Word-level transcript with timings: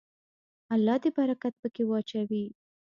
الله 0.73 0.95
دې 1.03 1.09
برکت 1.17 1.53
پکې 1.61 1.83
واچوي. 1.85 2.45